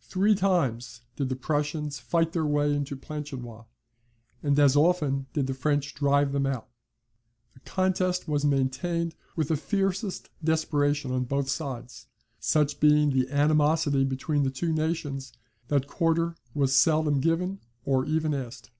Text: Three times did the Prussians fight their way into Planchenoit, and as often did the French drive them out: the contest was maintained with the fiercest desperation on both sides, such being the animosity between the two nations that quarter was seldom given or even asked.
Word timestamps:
Three 0.00 0.36
times 0.36 1.00
did 1.16 1.28
the 1.28 1.34
Prussians 1.34 1.98
fight 1.98 2.32
their 2.32 2.46
way 2.46 2.72
into 2.72 2.94
Planchenoit, 2.94 3.64
and 4.44 4.56
as 4.60 4.76
often 4.76 5.26
did 5.32 5.48
the 5.48 5.54
French 5.54 5.92
drive 5.92 6.30
them 6.30 6.46
out: 6.46 6.68
the 7.52 7.58
contest 7.58 8.28
was 8.28 8.44
maintained 8.44 9.16
with 9.34 9.48
the 9.48 9.56
fiercest 9.56 10.30
desperation 10.44 11.10
on 11.10 11.24
both 11.24 11.48
sides, 11.48 12.06
such 12.38 12.78
being 12.78 13.10
the 13.10 13.28
animosity 13.28 14.04
between 14.04 14.44
the 14.44 14.50
two 14.52 14.72
nations 14.72 15.32
that 15.66 15.88
quarter 15.88 16.36
was 16.54 16.72
seldom 16.72 17.18
given 17.18 17.58
or 17.84 18.04
even 18.06 18.34
asked. 18.34 18.70